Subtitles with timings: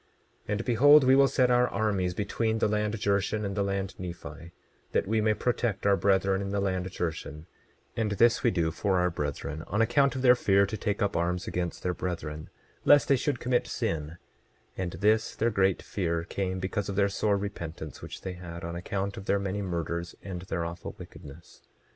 [0.47, 3.93] 27:23 And behold, we will set our armies between the land Jershon and the land
[3.99, 4.51] Nephi,
[4.93, 7.45] that we may protect our brethren in the land Jershon;
[7.95, 11.15] and this we do for our brethren, on account of their fear to take up
[11.15, 12.49] arms against their brethren
[12.83, 14.17] lest they should commit sin;
[14.75, 18.75] and this their great fear came because of their sore repentance which they had, on
[18.75, 21.61] account of their many murders and their awful wickedness.